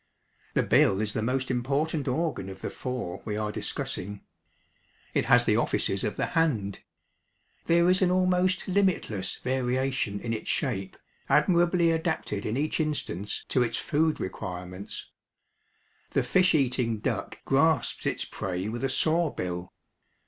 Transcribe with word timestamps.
The 0.55 0.63
bill 0.63 0.99
is 0.99 1.13
the 1.13 1.21
most 1.21 1.51
important 1.51 2.07
organ 2.07 2.49
of 2.49 2.61
the 2.61 2.71
four 2.71 3.21
we 3.23 3.37
are 3.37 3.51
discussing. 3.51 4.21
It 5.13 5.25
has 5.25 5.45
the 5.45 5.57
offices 5.57 6.03
of 6.03 6.15
the 6.17 6.25
hand. 6.33 6.79
There 7.67 7.87
is 7.87 8.01
an 8.01 8.09
almost 8.09 8.67
limitless 8.67 9.35
variation 9.43 10.19
in 10.19 10.33
its 10.33 10.49
shape, 10.49 10.97
admirably 11.29 11.91
adapted 11.91 12.47
in 12.47 12.57
each 12.57 12.79
instance 12.79 13.45
to 13.49 13.61
its 13.61 13.77
food 13.77 14.19
requirements. 14.19 15.11
The 16.13 16.23
fish 16.23 16.55
eating 16.55 16.97
duck 16.97 17.37
grasps 17.45 18.07
its 18.07 18.25
prey 18.25 18.67
with 18.69 18.83
a 18.83 18.89
saw 18.89 19.29
bill. 19.29 19.71